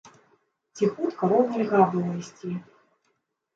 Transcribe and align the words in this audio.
Ціхутка, 0.79 1.29
роўна 1.35 1.53
льга 1.63 1.81
было 1.93 2.11
ісці. 2.25 2.51